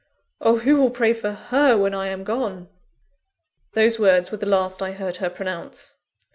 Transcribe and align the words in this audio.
_oh! 0.41 0.57
who 0.57 0.77
will 0.77 0.89
pray 0.89 1.13
for 1.13 1.29
her 1.29 1.77
when 1.77 1.93
I 1.93 2.07
am 2.07 2.23
gone?" 2.23 2.69
Those 3.73 3.99
words 3.99 4.31
were 4.31 4.39
the 4.39 4.47
last 4.47 4.81
I 4.81 4.93
heard 4.93 5.17
her 5.17 5.29
pronounce. 5.29 5.93